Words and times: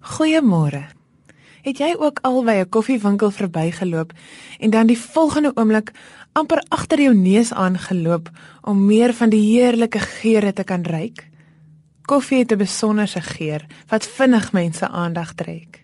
Goeiemôre. 0.00 0.86
Het 1.60 1.76
jy 1.76 1.90
ook 2.00 2.22
al 2.24 2.40
by 2.44 2.52
'n 2.64 2.68
koffiewinkel 2.68 3.30
verbygeloop 3.30 4.12
en 4.58 4.70
dan 4.70 4.86
die 4.86 4.98
volgende 4.98 5.52
oomblik 5.54 5.92
amper 6.32 6.64
agter 6.68 7.00
jou 7.00 7.14
neus 7.14 7.52
aangeloop 7.52 8.30
om 8.62 8.86
meer 8.86 9.14
van 9.14 9.28
die 9.28 9.52
heerlike 9.52 9.98
geure 9.98 10.52
te 10.52 10.64
kan 10.64 10.82
ruik? 10.82 11.28
Koffie 12.02 12.38
het 12.38 12.52
'n 12.52 12.56
besonderse 12.56 13.20
geur 13.20 13.66
wat 13.88 14.06
vinnig 14.06 14.52
mense 14.52 14.88
aandag 14.88 15.34
trek. 15.34 15.82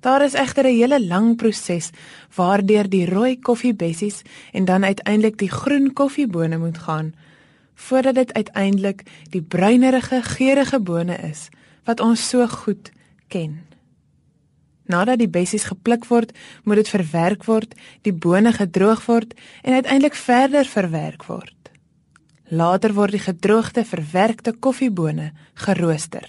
Daar 0.00 0.24
is 0.24 0.34
egter 0.34 0.64
'n 0.64 0.76
hele 0.76 1.06
lang 1.06 1.36
proses 1.36 1.90
waardeur 2.34 2.88
die 2.88 3.06
rooi 3.06 3.38
koffiebessies 3.38 4.22
en 4.52 4.64
dan 4.64 4.84
uiteindelik 4.84 5.38
die 5.38 5.50
groen 5.50 5.92
koffiebone 5.92 6.58
moet 6.58 6.78
gaan 6.78 7.14
voordat 7.74 8.14
dit 8.14 8.32
uiteindelik 8.32 9.02
die 9.30 9.42
bruinerige 9.42 10.22
geurende 10.22 10.80
bone 10.80 11.16
is 11.16 11.48
wat 11.84 12.00
ons 12.00 12.28
so 12.28 12.46
goed 12.46 12.90
ken. 13.30 13.60
Nadat 14.90 15.20
die 15.22 15.30
bessies 15.30 15.68
gepluk 15.70 16.08
word, 16.10 16.34
moet 16.66 16.82
dit 16.82 16.90
verwerk 16.90 17.46
word, 17.46 17.76
die 18.02 18.12
bone 18.12 18.52
gedroog 18.52 19.04
word 19.06 19.36
en 19.62 19.78
uiteindelik 19.78 20.18
verder 20.18 20.66
verwerk 20.66 21.24
word. 21.30 21.56
Later 22.50 22.94
word 22.96 23.14
die 23.14 23.22
gedroogde 23.22 23.84
verwerkte 23.86 24.52
koffiebone 24.52 25.30
gerooster. 25.66 26.26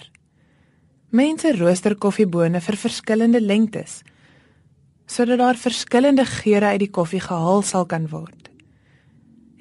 Mense 1.10 1.50
rooster 1.58 1.96
koffiebone 1.98 2.62
vir 2.62 2.78
verskillende 2.86 3.42
lengtes 3.42 4.02
sodat 5.12 5.38
daar 5.38 5.58
verskillende 5.60 6.24
geure 6.24 6.70
uit 6.72 6.80
die 6.86 6.90
koffie 6.90 7.20
gehaal 7.20 7.60
sal 7.62 7.84
kan 7.86 8.06
word. 8.08 8.41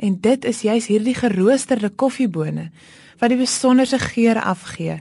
En 0.01 0.17
dit 0.21 0.45
is 0.49 0.63
juis 0.65 0.87
hierdie 0.89 1.15
geroosterde 1.15 1.91
koffiebone 1.93 2.71
wat 3.21 3.29
die 3.29 3.37
besonderse 3.37 3.99
geur 4.01 4.39
afgee 4.41 4.97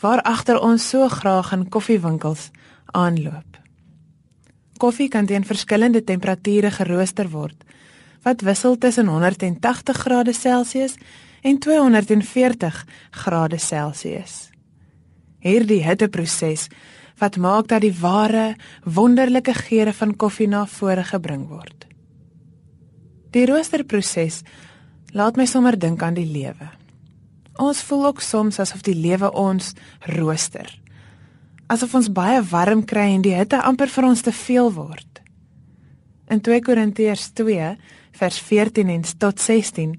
waar 0.00 0.22
agter 0.22 0.60
ons 0.62 0.88
so 0.92 1.08
graag 1.10 1.50
in 1.56 1.68
koffiewinkels 1.72 2.50
aanloop. 2.94 3.58
Koffie 4.78 5.08
kan 5.08 5.26
teen 5.26 5.44
verskillende 5.44 6.04
temperature 6.04 6.70
gerooster 6.70 7.30
word 7.32 7.64
wat 8.26 8.42
wissel 8.46 8.78
tussen 8.78 9.06
180 9.06 9.96
grade 9.96 10.32
Celsius 10.34 10.96
en 11.42 11.58
240 11.58 12.84
grade 13.10 13.58
Celsius. 13.58 14.50
Hierdie 15.38 15.82
hitteproses 15.82 16.68
wat 17.18 17.38
maak 17.38 17.68
dat 17.70 17.84
die 17.86 17.94
ware 18.00 18.54
wonderlike 18.84 19.54
geure 19.54 19.92
van 19.92 20.16
koffie 20.16 20.48
na 20.50 20.66
vore 20.66 21.04
gebring 21.06 21.46
word. 21.48 21.86
Die 23.36 23.44
roosterproses 23.44 24.40
laat 25.12 25.36
my 25.36 25.44
sommer 25.44 25.76
dink 25.76 26.00
aan 26.02 26.16
die 26.16 26.28
lewe. 26.28 26.70
Ons 27.60 27.82
voel 27.84 28.06
ook 28.08 28.22
soms 28.24 28.60
asof 28.62 28.80
die 28.84 28.96
lewe 28.96 29.28
ons 29.36 29.74
rooster. 30.16 30.70
Asof 31.68 31.92
ons 31.98 32.08
baie 32.12 32.40
warm 32.48 32.84
kry 32.88 33.10
en 33.12 33.24
die 33.24 33.34
hitte 33.36 33.60
amper 33.60 33.92
vir 33.92 34.08
ons 34.08 34.24
te 34.24 34.32
veel 34.32 34.70
word. 34.72 35.20
In 36.32 36.40
2 36.40 36.62
Korintiërs 36.64 37.28
2 37.36 37.74
vers 38.16 38.38
14 38.40 38.94
en 38.94 39.04
tot 39.20 39.40
16 39.40 39.92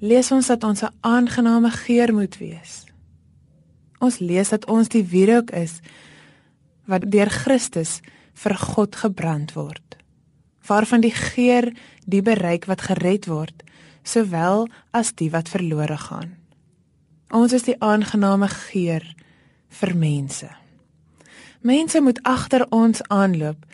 lees 0.00 0.32
ons 0.32 0.48
dat 0.48 0.64
ons 0.64 0.82
'n 0.82 0.94
aangename 1.00 1.70
geur 1.70 2.14
moet 2.14 2.38
wees. 2.38 2.86
Ons 4.00 4.18
lees 4.18 4.48
dat 4.48 4.64
ons 4.66 4.88
die 4.88 5.04
wierook 5.04 5.50
is 5.50 5.80
wat 6.86 7.10
deur 7.10 7.28
Christus 7.28 8.00
vir 8.32 8.54
God 8.56 8.96
gebrand 8.96 9.52
word. 9.52 9.97
Waarvan 10.68 11.00
die 11.00 11.14
geur 11.14 11.72
die 12.04 12.22
bereik 12.22 12.68
wat 12.68 12.84
gered 12.88 13.26
word, 13.26 13.64
sowel 14.04 14.68
as 14.90 15.14
die 15.16 15.30
wat 15.32 15.48
verlore 15.48 15.96
gaan. 15.96 16.36
Ons 17.32 17.52
is 17.52 17.66
die 17.66 17.76
aangename 17.84 18.48
geur 18.48 19.04
vir 19.80 19.94
mense. 19.96 20.48
Mense 21.60 22.00
moet 22.00 22.20
agter 22.22 22.64
ons 22.72 23.02
aanloop, 23.12 23.64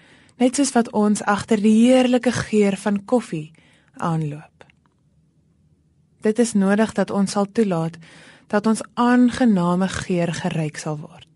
net 0.43 0.57
soos 0.59 0.73
wat 0.75 0.91
ons 0.97 1.23
agter 1.23 1.61
die 1.63 1.75
heerlike 1.85 2.33
geur 2.33 2.77
van 2.81 3.05
koffie 3.05 3.53
aanloop. 4.03 4.51
Dit 6.25 6.39
is 6.39 6.55
nodig 6.57 6.95
dat 6.97 7.11
ons 7.11 7.37
sal 7.37 7.47
toelaat 7.53 7.99
dat 8.49 8.67
ons 8.67 8.83
aangename 8.95 9.89
geur 9.89 10.33
geryk 10.35 10.81
sal 10.81 10.99
word. 10.99 11.29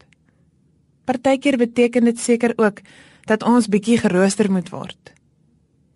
Partykeer 1.04 1.56
beteken 1.56 2.04
dit 2.04 2.18
seker 2.20 2.54
ook 2.56 2.82
dat 3.28 3.42
ons 3.42 3.68
bietjie 3.68 3.98
gerooster 4.00 4.50
moet 4.52 4.68
word. 4.72 5.12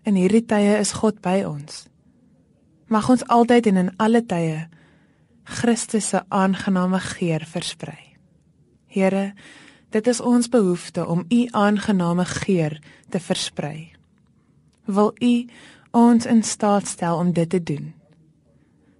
In 0.03 0.17
hierdie 0.19 0.43
tye 0.47 0.79
is 0.81 0.97
God 0.99 1.21
by 1.23 1.43
ons. 1.47 1.87
Mag 2.91 3.09
ons 3.09 3.23
altyd 3.31 3.69
en 3.71 3.79
in 3.85 3.91
alle 4.03 4.25
tye 4.27 4.67
Christus 5.45 6.09
se 6.13 6.23
aangename 6.29 6.99
geur 7.03 7.45
versprei. 7.47 8.17
Here, 8.87 9.33
dit 9.91 10.07
is 10.07 10.21
ons 10.21 10.49
behoefte 10.49 11.07
om 11.07 11.25
u 11.29 11.47
aangename 11.51 12.25
geur 12.25 12.79
te 13.11 13.21
versprei. 13.21 13.93
Wil 14.85 15.15
u 15.21 15.35
ons 15.91 16.27
in 16.27 16.43
staat 16.43 16.87
stel 16.87 17.17
om 17.17 17.33
dit 17.33 17.51
te 17.51 17.62
doen? 17.62 17.93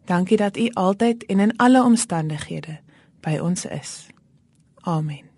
Dankie 0.07 0.37
dat 0.37 0.57
u 0.57 0.71
altyd 0.75 1.27
en 1.27 1.41
in 1.41 1.57
alle 1.57 1.83
omstandighede 1.83 2.79
by 3.21 3.39
ons 3.39 3.65
is. 3.65 4.07
Amen. 4.83 5.32